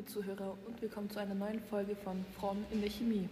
[0.00, 3.28] liebe Zuhörer, und willkommen zu einer neuen Folge von Frauen in der Chemie.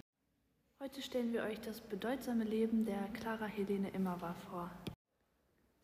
[0.83, 4.71] Heute stellen wir euch das bedeutsame Leben der Clara Helene Immerwahr vor.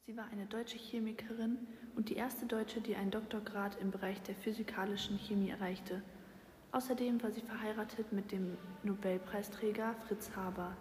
[0.06, 1.56] Sie war eine deutsche Chemikerin
[1.96, 6.02] und die erste Deutsche, die einen Doktorgrad im Bereich der physikalischen Chemie erreichte.
[6.72, 10.76] Außerdem war sie verheiratet mit dem Nobelpreisträger Fritz Haber.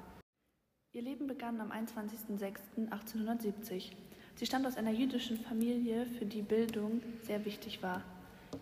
[0.92, 3.94] Ihr Leben begann am 21.06.1870.
[4.36, 8.04] Sie stammt aus einer jüdischen Familie, für die Bildung sehr wichtig war.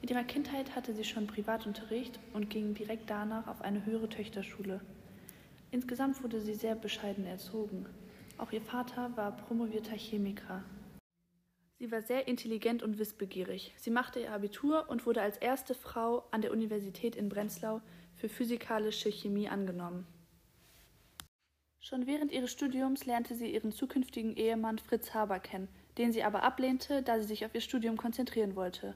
[0.02, 4.82] In ihrer Kindheit hatte sie schon Privatunterricht und ging direkt danach auf eine höhere Töchterschule.
[5.72, 7.86] Insgesamt wurde sie sehr bescheiden erzogen.
[8.38, 10.64] Auch ihr Vater war promovierter Chemiker.
[11.80, 13.74] Sie war sehr intelligent und wissbegierig.
[13.78, 17.82] Sie machte ihr Abitur und wurde als erste Frau an der Universität in Breslau
[18.16, 20.06] für physikalische Chemie angenommen.
[21.80, 26.44] Schon während ihres Studiums lernte sie ihren zukünftigen Ehemann Fritz Haber kennen, den sie aber
[26.44, 28.94] ablehnte, da sie sich auf ihr Studium konzentrieren wollte.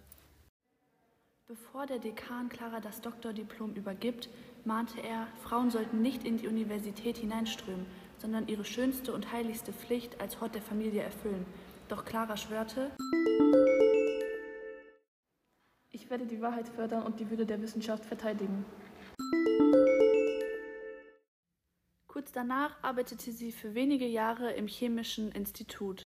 [1.47, 4.29] Bevor der Dekan Clara das Doktordiplom übergibt,
[4.63, 7.85] mahnte er, Frauen sollten nicht in die Universität hineinströmen,
[8.17, 11.45] sondern ihre schönste und heiligste Pflicht als Hort der Familie erfüllen.
[11.87, 12.89] Doch Clara schwörte,
[15.91, 18.65] Ich werde die Wahrheit fördern und die Würde der Wissenschaft verteidigen.
[22.07, 26.04] Kurz danach arbeitete sie für wenige Jahre im Chemischen Institut.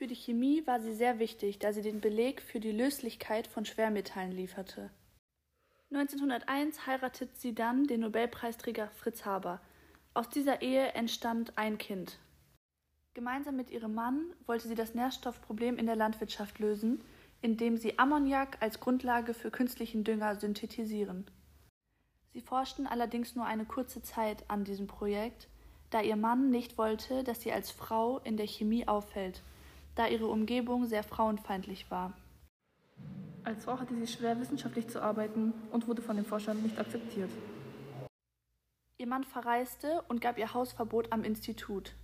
[0.00, 3.66] Für die Chemie war sie sehr wichtig, da sie den Beleg für die Löslichkeit von
[3.66, 4.88] Schwermetallen lieferte.
[5.92, 9.60] 1901 heiratete sie dann den Nobelpreisträger Fritz Haber.
[10.14, 12.18] Aus dieser Ehe entstand ein Kind.
[13.12, 17.04] Gemeinsam mit ihrem Mann wollte sie das Nährstoffproblem in der Landwirtschaft lösen,
[17.42, 21.30] indem sie Ammoniak als Grundlage für künstlichen Dünger synthetisieren.
[22.32, 25.48] Sie forschten allerdings nur eine kurze Zeit an diesem Projekt,
[25.90, 29.42] da ihr Mann nicht wollte, dass sie als Frau in der Chemie auffällt,
[30.00, 32.14] da ihre Umgebung sehr frauenfeindlich war.
[33.44, 37.30] Als Frau hatte sie schwer, wissenschaftlich zu arbeiten und wurde von dem Vorstand nicht akzeptiert.
[38.96, 41.94] Ihr Mann verreiste und gab ihr Hausverbot am Institut.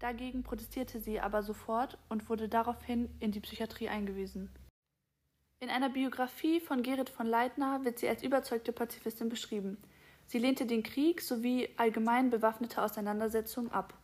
[0.00, 4.50] Dagegen protestierte sie aber sofort und wurde daraufhin in die Psychiatrie eingewiesen.
[5.60, 9.76] In einer Biografie von Gerrit von Leitner wird sie als überzeugte Pazifistin beschrieben.
[10.26, 13.94] Sie lehnte den Krieg sowie allgemein bewaffnete Auseinandersetzungen ab.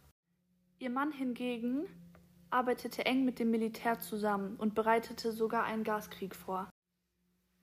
[0.79, 1.89] Ihr Mann hingegen
[2.51, 6.71] arbeitete eng mit dem Militär zusammen und bereitete sogar einen Gaskrieg vor.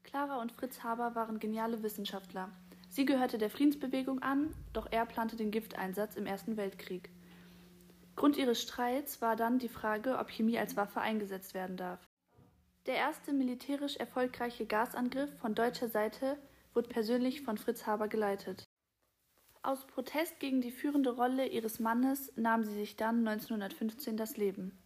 [0.04, 2.50] Clara und Fritz Haber waren geniale Wissenschaftler.
[2.90, 7.10] Sie gehörte der Friedensbewegung an, doch er plante den Gifteinsatz im Ersten Weltkrieg.
[8.16, 12.00] Grund ihres Streits war dann die Frage, ob Chemie als Waffe eingesetzt werden darf.
[12.86, 16.38] Der erste militärisch erfolgreiche Gasangriff von deutscher Seite
[16.74, 18.64] wurde persönlich von Fritz Haber geleitet.
[19.66, 24.78] Aus Protest gegen die führende Rolle ihres Mannes nahm sie sich dann 1915 das Leben.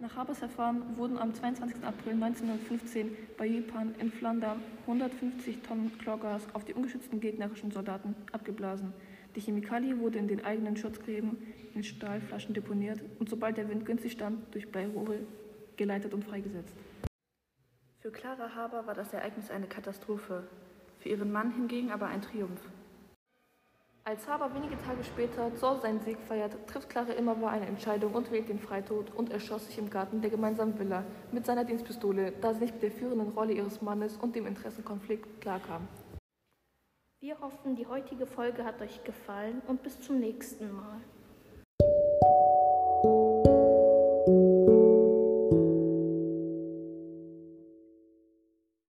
[0.00, 1.84] Nach Habers Verfahren wurden am 22.
[1.84, 8.92] April 1915 bei Ypern in Flandern 150 Tonnen Chlorgas auf die ungeschützten gegnerischen Soldaten abgeblasen.
[9.36, 11.38] Die Chemikalie wurde in den eigenen Schutzgräben
[11.72, 15.20] in Stahlflaschen deponiert und sobald der Wind günstig stand, durch Bleirohre
[15.76, 16.74] geleitet und freigesetzt.
[18.00, 20.48] Für Clara Haber war das Ereignis eine Katastrophe,
[20.98, 22.60] für ihren Mann hingegen aber ein Triumph.
[24.08, 28.32] Als Haber wenige Tage später Hause seinen Sieg feiert, trifft Clara Immerwahr eine Entscheidung und
[28.32, 32.54] wählt den Freitod und erschoss sich im Garten der gemeinsamen Villa mit seiner Dienstpistole, da
[32.54, 35.86] sie nicht mit der führenden Rolle ihres Mannes und dem Interessenkonflikt klarkam.
[37.20, 41.02] Wir hoffen, die heutige Folge hat euch gefallen und bis zum nächsten Mal.